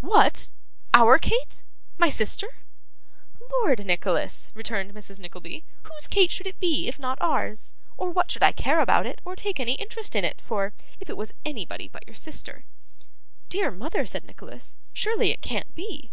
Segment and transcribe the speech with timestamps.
[0.00, 0.52] 'What!
[0.94, 1.64] OUR Kate!
[1.98, 2.46] My sister!'
[3.50, 5.18] 'Lord, Nicholas!' returned Mrs.
[5.18, 9.06] Nickleby, 'whose Kate should it be, if not ours; or what should I care about
[9.06, 12.64] it, or take any interest in it for, if it was anybody but your sister?'
[13.48, 16.12] 'Dear mother,' said Nicholas, 'surely it can't be!